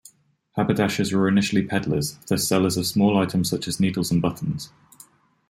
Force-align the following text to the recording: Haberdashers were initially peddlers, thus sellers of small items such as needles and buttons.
Haberdashers 0.55 1.13
were 1.13 1.27
initially 1.27 1.61
peddlers, 1.63 2.15
thus 2.27 2.47
sellers 2.47 2.75
of 2.75 2.87
small 2.87 3.15
items 3.19 3.51
such 3.51 3.67
as 3.67 3.79
needles 3.79 4.09
and 4.09 4.19
buttons. 4.19 4.71